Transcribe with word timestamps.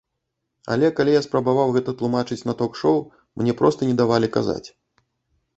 Але 0.75 0.87
калі 0.99 1.11
я 1.15 1.19
спрабаваў 1.25 1.75
гэта 1.75 1.95
тлумачыць 2.01 2.39
на 2.51 2.57
ток-шоў, 2.63 2.97
мне 3.43 3.55
проста 3.61 3.81
не 3.91 3.95
давалі 4.01 4.27
казаць. 4.39 4.65